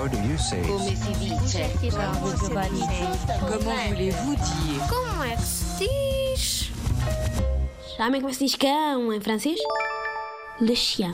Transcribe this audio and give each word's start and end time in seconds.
How 0.00 0.08
do 0.08 0.16
you 0.16 0.38
say? 0.38 0.62
Come 0.62 0.80
si 0.80 1.12
dice? 1.12 1.60
Comment 3.46 3.88
voulez-vous 3.90 4.34
dire? 4.34 4.80
Como 4.88 5.22
é 5.22 5.36
que 5.36 5.42
se 5.42 5.86
diz? 5.86 6.72
Sabem 7.98 8.22
como 8.22 8.28
é 8.28 8.32
que 8.32 8.38
se 8.38 8.44
diz 8.46 8.54
cão 8.54 9.12
em 9.12 9.20
francês? 9.20 9.60
Le 10.58 10.74
chien. 10.74 11.12